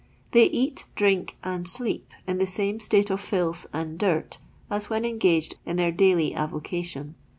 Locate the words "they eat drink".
0.31-1.37